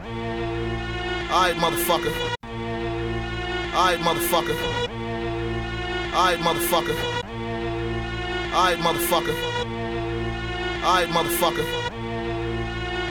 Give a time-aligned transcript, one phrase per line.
[0.00, 2.12] Alright, motherfucker.
[3.74, 4.56] Alright, motherfucker.
[6.14, 6.96] Alright, motherfucker.
[8.54, 9.36] Alright, motherfucker.
[10.82, 11.66] Alright, motherfucker.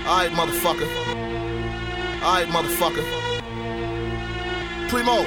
[0.07, 0.87] Alright, motherfucker.
[2.23, 3.05] Alright, motherfucker.
[4.89, 5.25] Primo.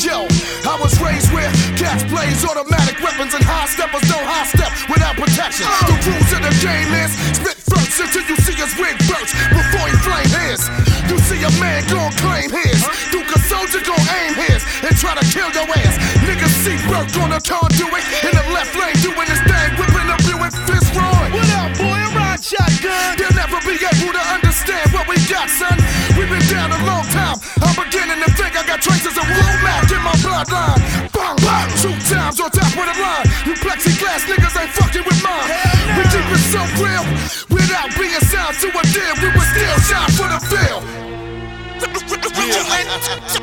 [0.06, 0.22] Yo,
[0.70, 1.50] I was raised where
[1.82, 5.66] cats plays automatic weapons and high steppers don't high step without protection.
[5.66, 9.90] The rules of the game is spit first until you see his wig burst before
[9.90, 10.62] he flame his.
[11.10, 12.86] You see a man gon' claim his.
[13.10, 15.98] Duke a soldier gon' aim his and try to kill your ass.
[16.22, 20.22] Niggas see Burke on the conduit in the left lane doing his thing, whipping up
[20.22, 21.34] Buick Fitzroy.
[21.34, 21.98] What up, boy?
[21.98, 23.35] I'm riding shotgun.
[23.66, 25.74] Be able to understand what we got, son.
[26.14, 27.42] We've been down a long time.
[27.66, 30.78] I'm beginning to think I got traces of Womack in my bloodline.
[31.10, 33.26] Bang, bang, two times on top of the line.
[33.50, 35.50] You plexiglass niggas ain't fucking with mine.
[35.98, 37.06] We keep it so real.
[37.50, 40.84] Without being signed to a deal, we would still shine for the field.
[42.48, 43.35] Uh-huh.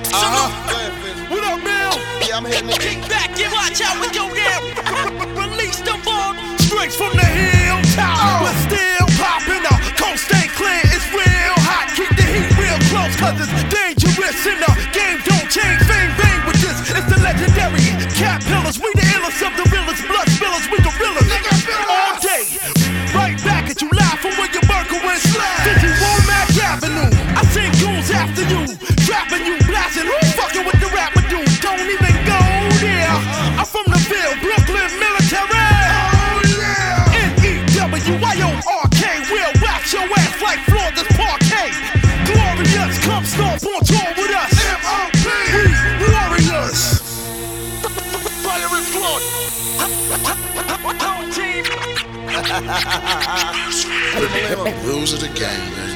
[54.80, 55.44] Rules of the game,
[55.76, 55.92] man.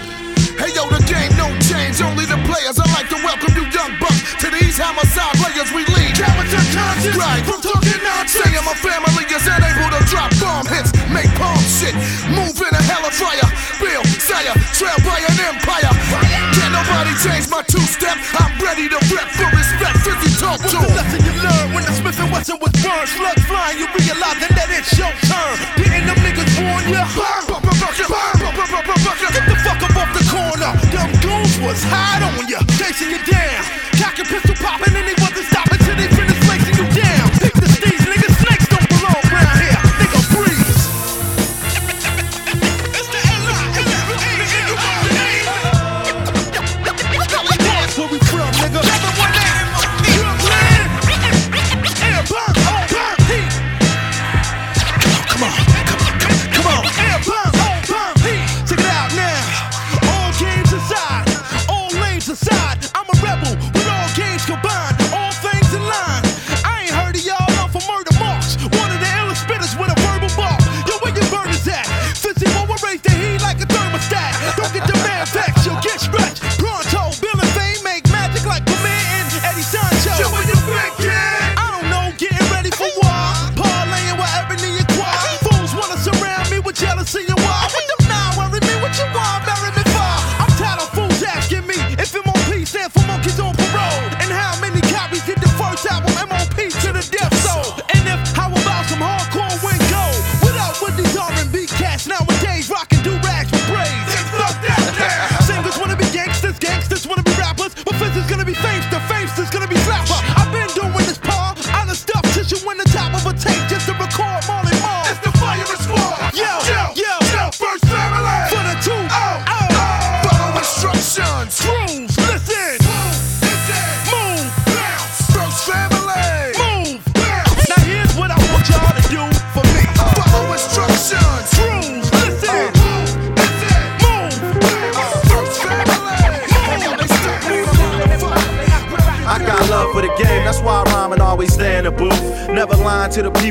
[0.61, 2.77] Hey yo, the game no change, only the players.
[2.77, 6.13] I like to welcome you young bucks to these homicide players we lead.
[6.13, 7.41] Character conscious, right?
[7.49, 8.45] From talking nonsense.
[8.45, 11.97] Saying my family is unable to drop bomb hits, make palm shit,
[12.37, 13.49] move in a hell of fire.
[13.81, 15.93] Bill, Sire, trail by an empire.
[16.57, 18.21] Can't nobody change my two step.
[18.37, 19.97] I'm ready to rep for respect.
[20.05, 20.97] Fizzy talk What's to the 'em.
[20.97, 23.09] lesson you learn when the Smith Wesson was burned?
[23.13, 25.57] Slugs flying, you realize that it's your turn.
[25.81, 26.36] Didn't them niggas
[26.77, 27.05] warn ya?
[29.33, 30.73] Get the fuck up off the corner.
[30.93, 32.46] Them goons was hot on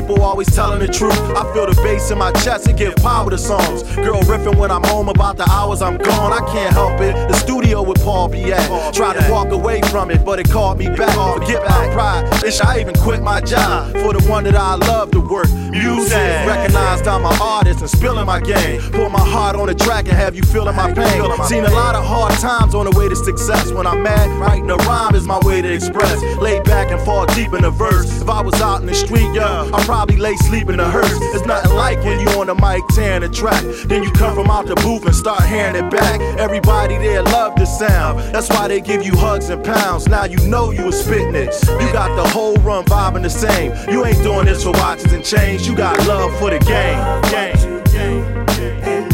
[0.06, 1.18] people, always telling the truth.
[1.34, 3.82] I feel the bass in my chest and give power to songs.
[3.96, 6.30] Girl riffing when I'm home about the hours I'm gone.
[6.30, 7.14] I can't help it.
[7.28, 8.94] The studio with Paul be at.
[8.94, 11.16] Tried to walk away from it, but it called me back.
[11.38, 12.26] Forget my pride.
[12.42, 15.48] Bitch, I even quit my job for the one that I love to work.
[15.70, 16.12] Music,
[16.46, 18.82] recognized I'm an artist and spilling my game.
[18.92, 21.22] Put my heart on the track and have you feeling my pain.
[21.44, 23.72] Seen a lot of hard times on the way to success.
[23.72, 26.22] When I'm mad, writing a rhyme is my way to express.
[26.36, 28.20] Lay back and fall deep in the verse.
[28.20, 30.90] If I was out in the street, yo, Yeah, I probably lay sleep in the
[30.90, 31.18] hearse.
[31.34, 33.62] It's nothing like when you on the mic tearing the track.
[33.86, 36.20] Then you come from out the booth and start hearing it back.
[36.38, 38.18] Everybody there love the sound.
[38.34, 40.08] That's why they give you hugs and pounds.
[40.08, 41.54] Now you know you was spitting it.
[41.80, 43.72] You got the whole run vibing the same.
[43.88, 45.66] You ain't doing this for watches and chains.
[45.66, 47.00] You got love for the game.
[47.30, 47.84] Game.
[47.92, 49.05] game.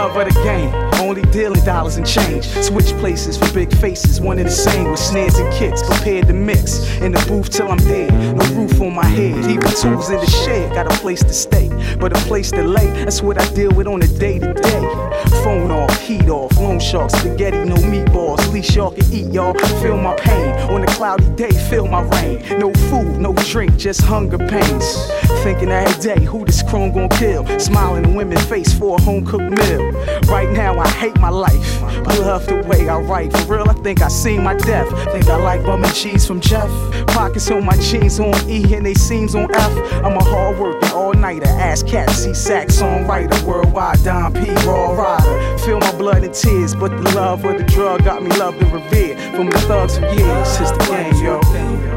[0.00, 0.79] Love of the game.
[1.10, 2.46] Only dealing dollars and change.
[2.62, 5.82] Switch places for big faces, one and the same with snares and kicks.
[5.82, 8.12] Prepared to mix in the booth till I'm dead.
[8.36, 10.72] No roof on my head, even tools in the shed.
[10.72, 11.68] Got a place to stay,
[11.98, 12.86] but a place to lay.
[12.90, 15.10] That's what I deal with on a day to day.
[15.42, 18.52] Phone off, heat off, loan shark, spaghetti, no meatballs.
[18.52, 19.54] Least y'all can eat, y'all.
[19.82, 22.60] Feel my pain on a cloudy day, feel my rain.
[22.60, 25.10] No food, no drink, just hunger pains.
[25.42, 27.44] Thinking every day, who this chrome gon' kill?
[27.58, 29.90] Smiling in women's face for a home cooked meal.
[30.28, 31.82] Right now, I hate my life.
[31.82, 33.32] I Love the way I write.
[33.32, 34.88] For real, I think I seen my death.
[35.10, 36.68] Think I like bum and cheese from Jeff.
[37.06, 39.72] Pockets on my jeans on E and they seams on F.
[40.04, 41.48] I'm a hard worker, all nighter.
[41.48, 43.42] Ass cat, C sax songwriter.
[43.44, 44.50] Worldwide Don P.
[44.66, 45.58] Raw rider.
[45.58, 48.70] Feel my blood and tears, but the love of the drug got me loved and
[48.70, 49.18] revered.
[49.34, 51.89] From the thugs for years, it's the game, yo.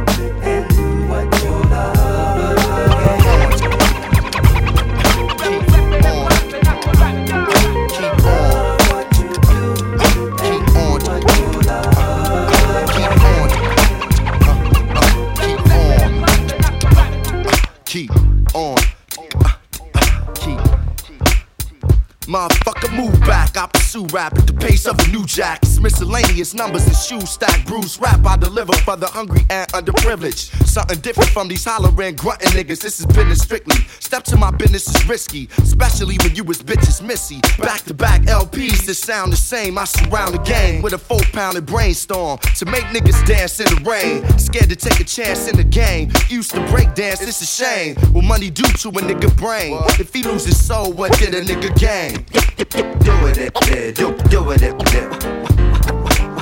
[17.93, 18.09] keep
[18.55, 18.92] on
[22.27, 23.57] Motherfucker, move back.
[23.57, 25.59] I pursue rap at the pace of a new jack.
[25.63, 27.65] It's miscellaneous numbers and shoes stack.
[27.65, 30.65] Bruce rap I deliver for the hungry and underprivileged.
[30.65, 32.81] Something different from these hollering, grunting niggas.
[32.81, 33.75] This is business strictly.
[33.99, 37.41] Step to my business is risky, especially when you was bitches missy.
[37.59, 39.77] Back to back LPs that sound the same.
[39.77, 43.89] I surround the game with a four pounded brainstorm to make niggas dance in the
[43.89, 44.23] rain.
[44.39, 46.11] Scared to take a chance in the game.
[46.29, 47.95] Used to break dance, it's a shame.
[48.13, 49.77] What money do to a nigga brain?
[49.99, 52.12] If he lose his soul, what did a nigga gain?
[52.13, 55.09] Doing it, yeah, do, doing it, yeah.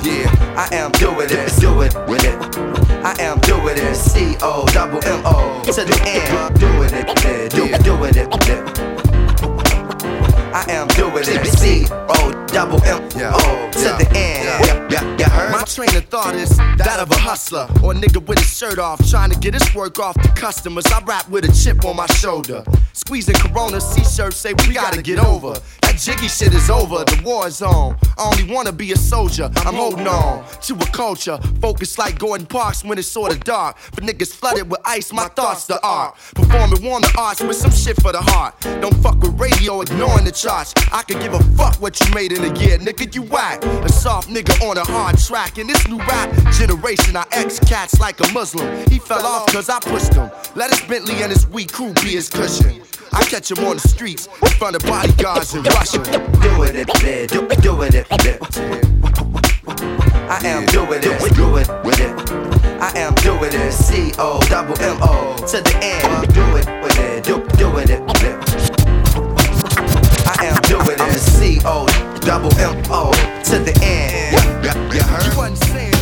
[0.02, 2.36] Yeah, I am doing it, doing with it.
[3.04, 6.58] I am doing it, C O double M O to the end.
[6.58, 8.91] Doing it, yeah, do, doing it, yeah.
[10.54, 14.90] I am doing it, C O double M O to the end.
[14.90, 15.50] Yeah, yeah, heard?
[15.50, 18.78] My train of thought is that of a hustler or a nigga with his shirt
[18.78, 20.84] off, trying to get his work off to customers.
[20.86, 22.62] I rap with a chip on my shoulder.
[22.92, 25.54] Squeezing Corona C-shirts say we gotta get over.
[25.92, 27.98] That jiggy shit is over, the war is on.
[28.16, 31.36] I only wanna be a soldier, I'm holding on to a culture.
[31.60, 33.76] Focused like Gordon Parks when it's sorta dark.
[33.94, 36.16] But niggas flooded with ice, my thoughts the art.
[36.34, 38.58] Performing warm the arts with some shit for the heart.
[38.80, 40.72] Don't fuck with radio, ignoring the charts.
[40.90, 43.62] I could give a fuck what you made in a year, nigga, you whack.
[43.62, 45.58] A soft nigga on a hard track.
[45.58, 48.66] In this new rap generation, I ex cats like a Muslim.
[48.88, 50.30] He fell off cause I pushed him.
[50.54, 52.81] Let his Bentley and his weak crew be his cushion.
[53.14, 55.98] I catch him on the streets in front of bodyguards in Russia.
[56.40, 58.38] Doing it, man, do, doing it, man.
[60.30, 62.32] I am doing it, doing with it.
[62.80, 66.32] I am doing it, C O double M O to the end.
[66.32, 68.00] Do it with it, do, doing it.
[70.26, 71.86] I am doing it, C O
[72.20, 73.12] double M O
[73.44, 74.64] to the end.
[74.64, 76.01] You, you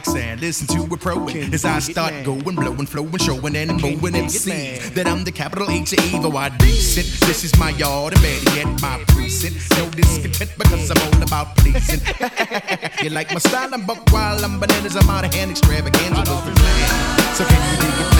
[0.00, 3.72] back, relax, and listen to a pro as I start going, blowing, flowing, showing, and
[3.80, 6.36] moving MCs that I'm the capital H of evil.
[6.36, 7.06] I decent.
[7.26, 9.56] This is my yard, and better yet, my precinct.
[9.78, 12.00] No discontent because I'm all about pleasing.
[13.02, 13.72] you like my style?
[13.72, 16.24] I'm buck wild, I'm bananas, I'm out of hand, extravaganza.
[17.34, 18.19] So can you dig it,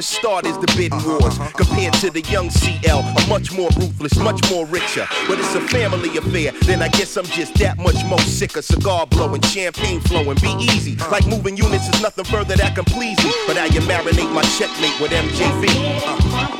[0.00, 1.36] wanna start is the bidding wars.
[1.54, 5.06] Compared to the young CL, I'm much more ruthless, much more richer.
[5.28, 8.62] But it's a family affair, then I guess I'm just that much more sicker.
[8.62, 10.96] Cigar blowing, champagne flowing, be easy.
[11.10, 13.32] Like moving units is nothing further that can please me.
[13.46, 15.68] But how you marinate my checkmate with MJV.
[16.06, 16.59] Uh.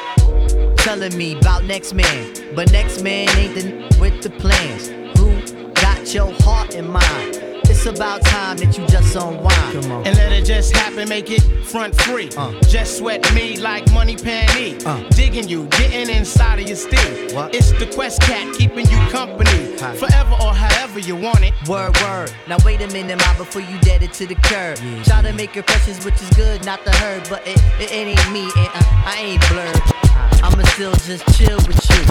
[0.81, 4.87] Telling me about next man, but next man ain't the with the plans.
[5.19, 7.39] Who got your heart in mind?
[7.65, 9.85] It's about time that you just unwind.
[10.07, 12.29] And let it just happen, make it front free.
[12.35, 12.59] Uh.
[12.61, 14.83] Just sweat me like money panty.
[14.83, 15.07] Uh.
[15.09, 17.35] Digging you, getting inside of your steam.
[17.35, 17.53] What?
[17.53, 19.77] It's the Quest Cat keeping you company.
[19.79, 19.95] Hi.
[19.95, 21.53] Forever or however you want it.
[21.69, 22.33] Word, word.
[22.47, 24.79] Now wait a minute, ma, before you dead it to the curb.
[24.79, 25.03] Yeah.
[25.03, 27.27] Try to make impressions, which is good, not the herd.
[27.29, 30.30] But it, it, it ain't me, and uh, I ain't blurred.
[30.43, 32.01] I'ma still just chill with you.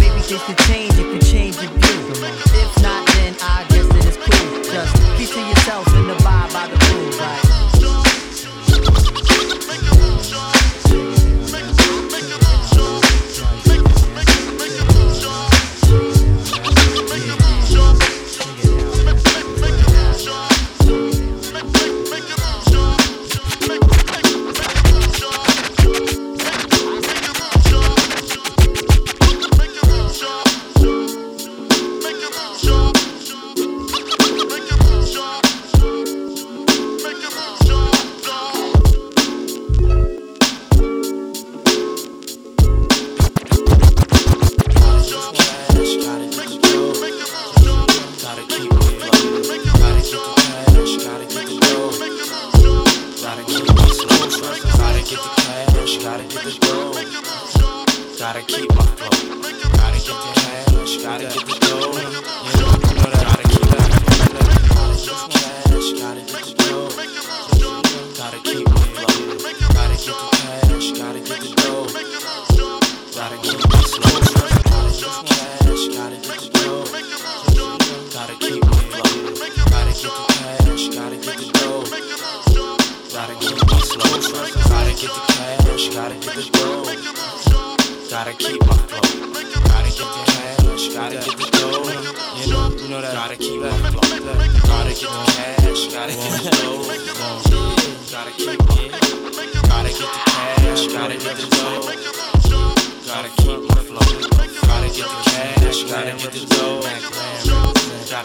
[0.00, 2.26] Maybe things can change if you change your view.
[2.62, 4.62] If not, then I guess it is cool.
[4.62, 7.43] Just keep to yourself and abide by the rules, right?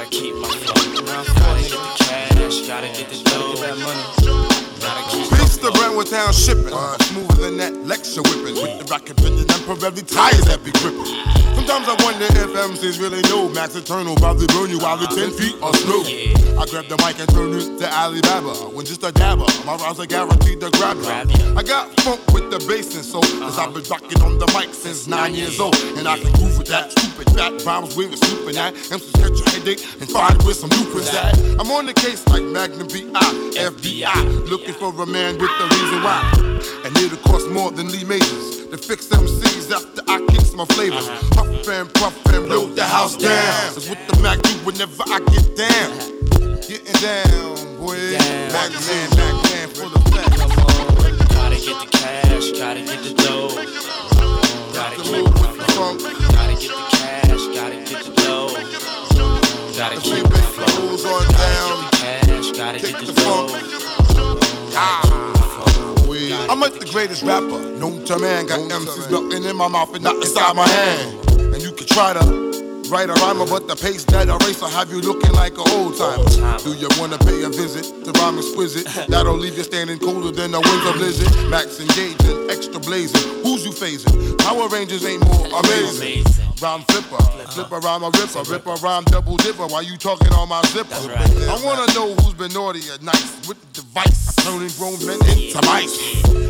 [0.09, 0.73] Keep my flow.
[1.05, 3.55] Gotta get the cash, gotta get the dough.
[4.81, 6.69] Gotta keep Peace to Brentwood Town shipping.
[6.69, 8.55] Smoother than that lecture whipping.
[8.61, 11.48] With the rocket bending and Pirelli tires that be gripping.
[11.69, 15.05] Sometimes I wonder if MCs really know Max Eternal about to burn you while the
[15.05, 16.01] 10 feet are snow.
[16.57, 18.73] I grab the mic and turn it to Alibaba.
[18.73, 21.05] When just a dabber, my rhymes are guaranteed to grab you.
[21.53, 23.21] I got funk with the bass and soul.
[23.21, 25.77] Cause I've been rocking on the mic since nine years old.
[25.93, 28.73] And I can groove with that stupid fat rhymes we was snooping at.
[28.73, 31.37] MCs catch a headache and fight with some loopers at.
[31.61, 33.29] I'm on the case like Magnum PI,
[33.61, 34.49] FBI.
[34.49, 36.33] Looking for a man with the reason why.
[36.83, 40.65] And it'll cost more than Lee Majors to fix them C's after I kicks my
[40.65, 41.07] flavors.
[41.31, 43.73] Puff and puff and blow the house down.
[43.73, 45.91] Cause with the Mac do whenever I get down.
[46.61, 47.97] Getting down, boy.
[48.53, 50.37] Mac man, Mac man for the fact.
[51.33, 53.49] Gotta get the cash, gotta get the dough.
[54.73, 55.97] Gotta keep my flow.
[56.31, 58.49] Gotta get the cash, gotta get the dough.
[59.77, 60.97] Gotta keep my flow.
[60.97, 63.47] Gotta get the cash, gotta get the dough.
[64.75, 65.01] Ah,
[66.49, 68.45] I'm like the greatest rapper known to man.
[68.47, 71.28] Got MCs melting in my mouth and not inside my hand.
[71.89, 75.01] And you can try to write a rhymer, but the pace that will have you
[75.01, 76.57] looking like an old timer.
[76.59, 78.87] Do you wanna pay a visit to rhyme exquisite?
[79.09, 81.29] That'll leave you standing colder than a winter blizzard.
[81.49, 83.43] Max engaging, extra blazing.
[83.43, 84.37] Who's you phasing?
[84.39, 86.48] Power Rangers ain't more amazing.
[86.61, 87.23] Rhyme flipper,
[87.55, 89.65] flipper rhyme a ripper, ripper rhyme double dipper.
[89.67, 90.93] Why you talking on my zipper?
[90.93, 95.61] I wanna know who's been naughty or nice with the device, turning grown men into
[95.63, 95.95] mice.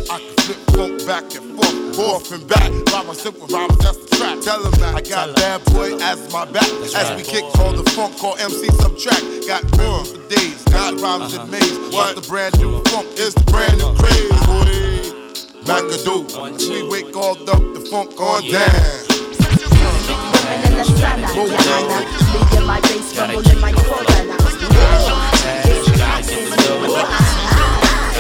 [0.10, 2.72] I can flip funk back and forth, forth and back.
[2.92, 4.42] Rhyme a simple rhyme, just a track.
[4.42, 6.70] Tell 'em that I got bad boy as my back.
[6.96, 9.46] As we kick all the funk, call MC subtract.
[9.46, 11.52] Got rhymes for days, got rhymes in uh-huh.
[11.52, 11.94] maze.
[11.94, 13.08] What's the brand new funk?
[13.14, 14.74] It's the brand new craze, boy.
[15.70, 16.26] Macadoo,
[16.68, 19.10] we wake all up the funk on down.
[20.54, 22.06] En la sala, Johanna.
[22.34, 24.36] Leave my bass rumble in my corona.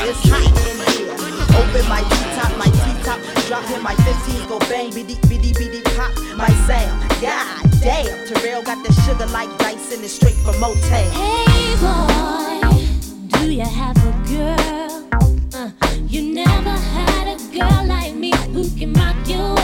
[0.09, 1.13] It's hot in here.
[1.59, 3.19] Open my T-top, my T-top.
[3.47, 6.11] Drop in my 15, go bang, biddy, biddy, biddy, pop.
[6.35, 8.27] My sound, god damn.
[8.27, 11.09] Terrell got the sugar like dice and it's straight from Motown.
[11.11, 15.07] Hey boy, do you have a girl?
[15.53, 15.71] Uh,
[16.07, 19.58] you never had a girl like me who can rock your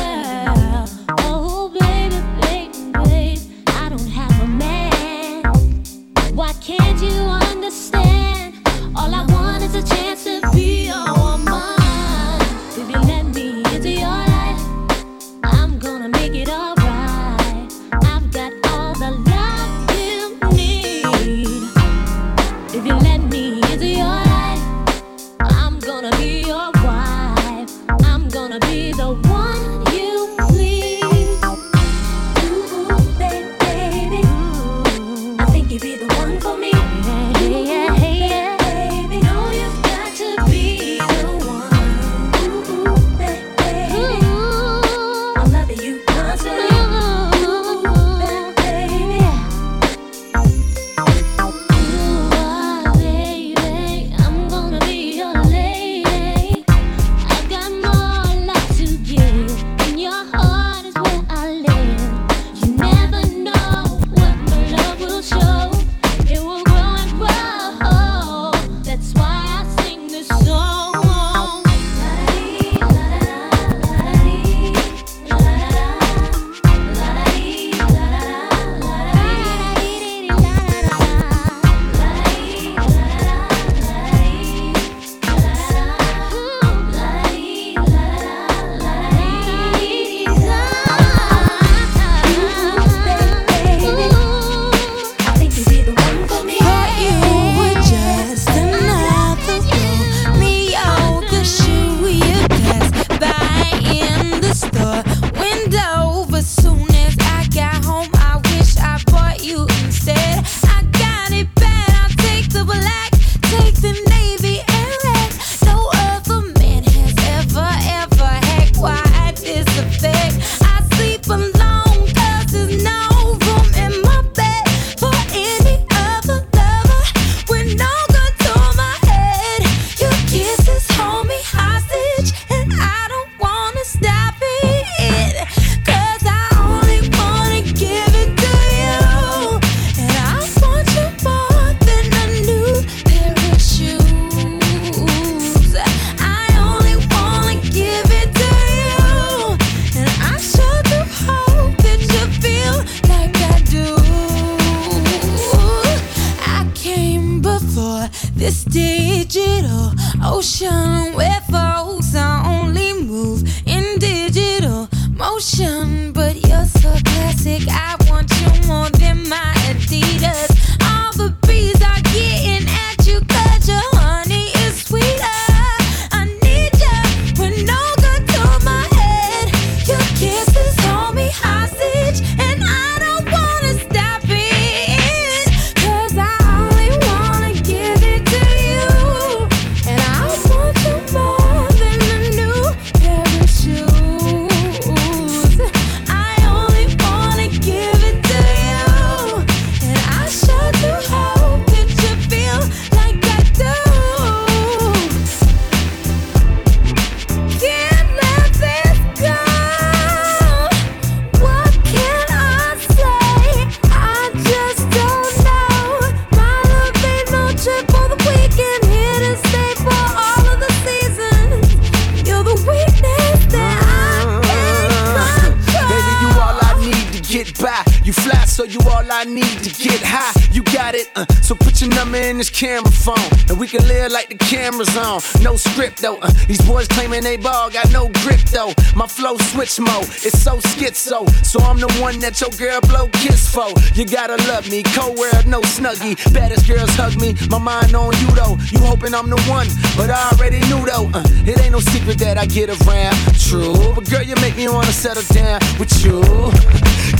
[237.26, 238.72] they ball, got no grip though.
[238.96, 241.28] My flow switch mode, it's so schizo.
[241.44, 243.74] So I'm the one that your girl blow kiss for.
[243.96, 246.16] You gotta love me, cold world, no snuggie.
[246.34, 248.58] Baddest girls hug me, my mind on you though.
[248.70, 251.10] You hoping I'm the one, but I already knew though.
[251.18, 253.16] Uh, it ain't no secret that I get around.
[253.40, 256.22] True, but girl, you make me wanna settle down with you.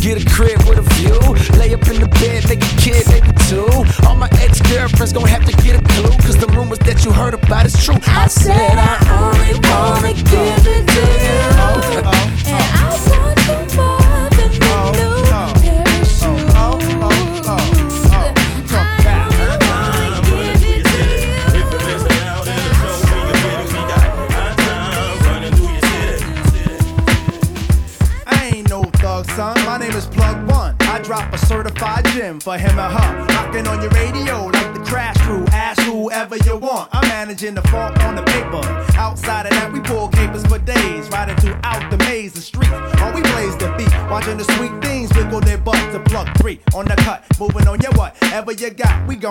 [0.02, 1.18] Get a crib with a view.
[1.58, 3.66] Lay up in the bed, make a kid, maybe two.
[4.06, 6.14] All my ex girlfriends gon' have to get a clue.
[6.22, 7.98] Cause the rumors that you heard about is true.
[8.06, 9.05] I said I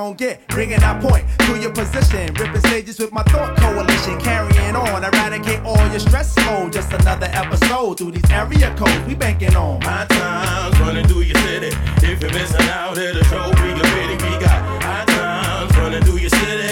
[0.05, 0.47] gon' get.
[0.49, 2.33] Bringing that point to your position.
[2.35, 4.21] Ripping stages with my thought coalition.
[4.21, 6.35] Carrying on, eradicate all your stress.
[6.39, 9.81] Oh, just another episode through these area codes we banking on.
[9.81, 11.71] My time's running through your city.
[12.03, 14.15] If you're missing out at the show, we get ready.
[14.25, 16.65] We got high times running through your city.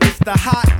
[0.00, 0.73] It's the talked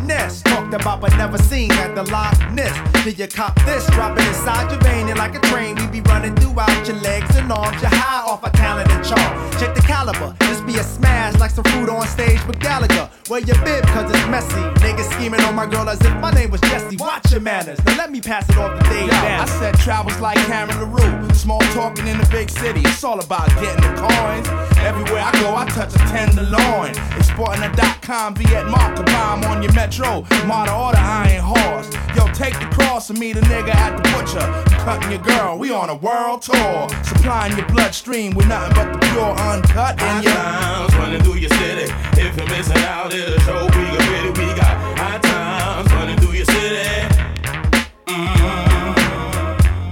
[0.74, 2.74] about but never seen at the Loch Ness.
[3.04, 3.86] Did you cop this?
[3.90, 5.76] Drop it inside your vein and like a train.
[5.76, 7.80] We be running throughout your legs and arms.
[7.80, 9.50] You're high off a talent and charm.
[9.58, 10.34] Check the caliber.
[10.40, 13.08] This be a smash like some fruit on stage with Gallagher.
[13.28, 14.62] Wear your bib cause it's messy.
[14.84, 16.96] Niggas scheming on my girl as if my name was Jesse.
[16.96, 17.78] Watch your manners.
[17.84, 19.14] Now let me pass it off to Dave Yo.
[19.14, 21.34] I said travels like Karen LaRue.
[21.34, 22.80] Small talking in the big city.
[22.80, 24.48] It's all about getting the coins.
[24.78, 26.94] Everywhere I go, I touch a tenderloin.
[27.34, 30.24] Exporting a dot com Viet Mark bomb on your metro.
[30.46, 31.90] Model order iron horse.
[32.14, 34.38] Yo, take the cross and meet a nigga at the butcher.
[34.38, 36.86] I'm cutting your girl, we on a world tour.
[37.02, 41.38] Supplying your bloodstream with nothing but the pure uncut High in your times running through
[41.38, 41.92] your city.
[42.12, 44.28] If you're missing out at the show, we get ready.
[44.28, 46.86] We got high times running through your city.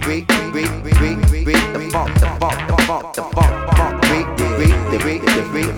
[0.06, 2.71] Read, read, read, read, read the funk, the funk, the funk,
[4.92, 5.18] the the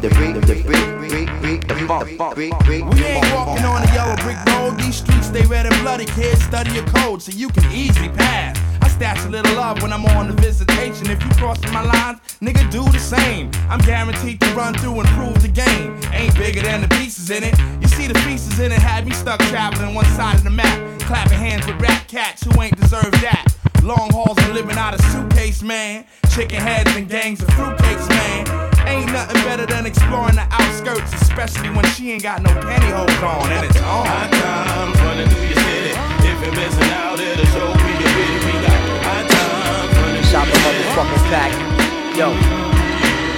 [0.01, 2.37] the the the funk.
[2.37, 4.79] We ain't walking on a yellow brick road.
[4.79, 6.05] These streets, they red and bloody.
[6.07, 8.59] Kids, study your code so you can easily pass.
[8.83, 11.11] I stash a little love when I'm on the visitation.
[11.11, 13.51] If you crossing my lines, nigga, do the same.
[13.69, 15.99] I'm guaranteed to run through and prove the game.
[16.13, 17.57] Ain't bigger than the pieces in it.
[17.81, 21.01] You see the pieces in it had me stuck traveling one side of the map.
[21.01, 23.45] Clapping hands with rap cats who ain't deserved that.
[23.85, 26.07] Long hauls and living out of suitcase, man.
[26.31, 28.49] Chicken heads and gangs of fruitcakes, man.
[28.89, 33.53] Ain't nothing better than exploring the outskirts, especially when she ain't got no pantyhose on
[33.53, 34.07] and it's on.
[34.07, 35.93] High times running through your city.
[36.25, 38.47] If you're missing out at the show, we get ready.
[38.47, 42.17] We got high times running Shop the motherfucking pack.
[42.17, 42.74] Yo.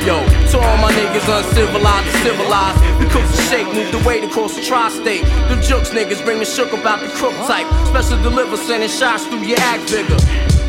[0.07, 2.79] Yo, to all my niggas uncivilized and civilized.
[3.01, 5.25] We cook the shake, move the weight across the tri-state.
[5.51, 7.67] Them jokes niggas bring the shook about the crook type.
[7.89, 10.15] Special deliver sending shots through your act bigger.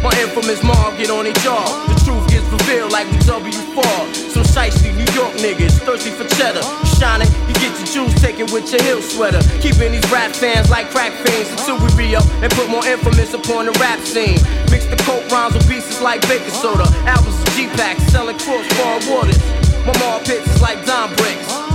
[0.02, 1.70] My infamous mom get on their jaw.
[1.86, 4.16] The truth revealed like we W4.
[4.32, 6.62] Some shiesty New York niggas thirsty for cheddar.
[6.64, 9.42] You shining, you get your juice taken with your hill sweater.
[9.62, 13.34] Keeping these rap fans like crack fiends until we re up and put more infamous
[13.34, 14.40] upon the rap scene.
[14.72, 16.86] Mix the coke rhymes with pieces like baking soda.
[17.06, 19.40] Albums of G-Packs selling crossbar waters.
[19.86, 21.67] My mom pits is like dime bricks.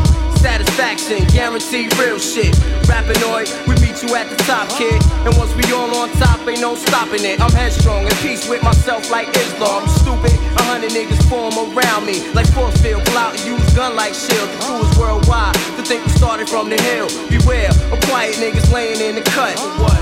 [0.98, 2.55] Satisfaction, guaranteed real shit.
[2.85, 5.00] Rappinoid, we meet you at the top, kid.
[5.24, 7.40] And once we all on top, ain't no stopping it.
[7.40, 9.85] I'm headstrong, at peace with myself like Islam.
[9.85, 12.33] You stupid, a hundred niggas form around me.
[12.33, 14.48] Like force field, pull out and use gun like shield.
[14.50, 17.09] The crew is worldwide, to think we started from the hill.
[17.29, 19.57] Beware of quiet niggas laying in the cut.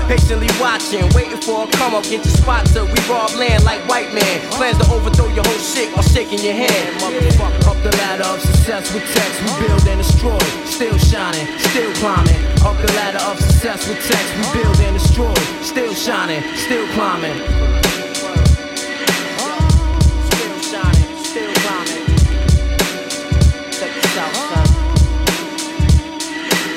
[0.07, 3.81] Patiently watching, waiting for a come up, get your spot till we rob land like
[3.87, 4.41] white man.
[4.51, 7.01] Plans to overthrow your whole shit while shaking your hand.
[7.01, 10.39] Motherfucker, up the ladder of success with text, we build and destroy.
[10.65, 12.41] Still shining, still climbing.
[12.61, 15.33] Up the ladder of success with text, we build and destroy.
[15.61, 17.90] Still shining, still climbing.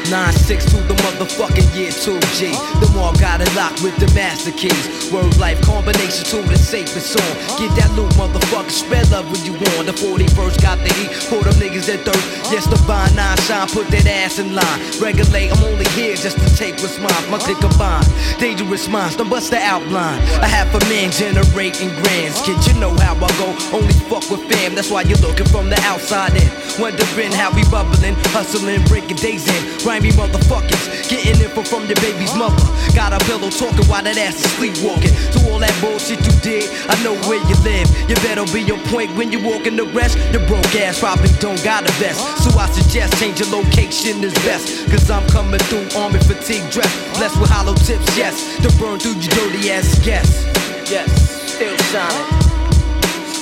[0.05, 2.57] 9-6 to the motherfucking year 2G.
[2.81, 5.12] The more got it locked with the master keys.
[5.12, 7.33] Word life combination to the safest song.
[7.61, 8.71] Get that loot, motherfucker.
[8.71, 9.87] Spread love when you want.
[9.87, 11.12] The 41st got the heat.
[11.29, 12.25] For them niggas that thirst.
[12.51, 13.69] Yes, the vine nine shine.
[13.69, 14.81] Put that ass in line.
[15.01, 17.25] Regulate, I'm only here just to take what's mine.
[17.31, 18.05] My click combine.
[18.38, 20.21] Dangerous minds, don't bust the outline.
[20.40, 22.40] I have a man generating grands.
[22.43, 23.53] Kid, you know how I go.
[23.77, 24.75] Only fuck with fam.
[24.75, 26.49] That's why you're looking from the outside in.
[26.81, 29.62] Wondering how we bubbling, hustling, breaking days in.
[29.85, 32.62] Grimy motherfuckers, getting info from your baby's mother.
[32.94, 35.12] Got a pillow talking while that ass is sleepwalking.
[35.35, 37.87] To all that bullshit you did, I know where you live.
[38.09, 40.18] You better be on point when you walk in the rest.
[40.33, 42.20] Your broke ass probably don't got a vest.
[42.42, 44.88] So I suggest change your location is best.
[44.90, 46.92] Cause I'm coming through army fatigue dress.
[47.16, 48.59] Blessed with hollow tips, yes.
[48.62, 50.44] To burn through your dirty ass yes.
[50.90, 51.09] Yes,
[51.54, 52.43] still shining,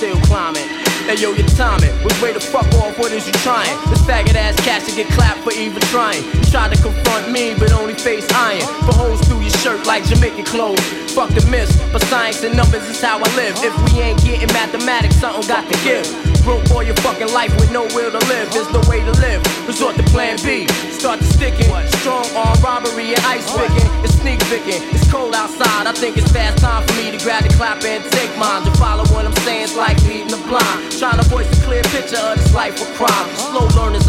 [0.03, 0.67] still climbing.
[1.07, 2.99] Hey yo, your timing was way to fuck off.
[2.99, 3.71] What is you trying?
[3.89, 6.21] This faggot ass cat should get clapped for even trying.
[6.25, 8.67] You tried to confront me, but only face iron.
[8.83, 10.83] For holes through your shirt like Jamaican clothes.
[11.13, 13.55] Fuck the myths, but science and numbers is how I live.
[13.63, 16.32] If we ain't getting mathematics, something got to give.
[16.43, 18.51] Broke all your fucking life with no will to live.
[18.51, 19.39] There's no way to live.
[19.65, 20.67] Resort to plan B.
[20.91, 21.71] Start to sticking.
[22.03, 23.87] Strong arm robbery and ice picking.
[24.03, 24.83] It's sneak picking.
[24.91, 25.87] It's cold outside.
[25.87, 28.63] I think it's fast time for me to grab the clap and take mine.
[28.65, 30.91] To follow what I'm saying is like leading the blind.
[30.99, 33.27] Trying to voice a clear picture of this life of crime.
[33.35, 34.02] Slow learners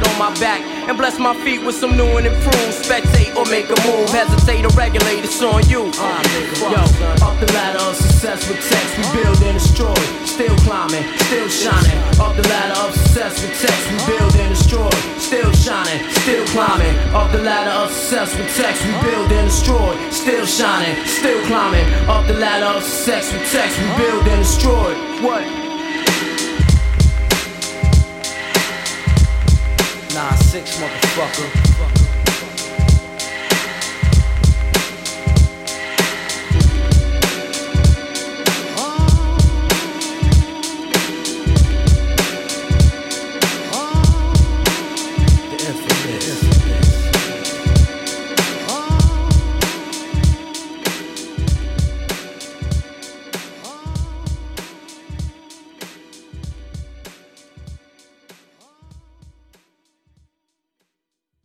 [0.00, 0.60] shit on my back.
[0.88, 2.74] And bless my feet with some new and improved.
[2.74, 4.08] Spectate or make a move.
[4.10, 5.90] Hesitate or regulate, it's on you.
[5.96, 8.96] Ah, uh, yo, up the ladder of success with text.
[8.98, 9.94] We build and destroy.
[10.24, 11.98] Still climbing, still shining.
[12.18, 13.84] Up the ladder of success with text.
[13.90, 14.90] We build and destroy.
[15.18, 16.96] Still shining, still climbing.
[17.14, 18.84] Up the ladder of success with text.
[18.84, 20.10] We build and destroy.
[20.10, 21.86] Still shining, still climbing.
[22.08, 23.78] Up the ladder of success with text.
[23.78, 24.94] We build and destroy.
[25.22, 25.69] What?
[30.20, 31.89] Nah, six motherfucker.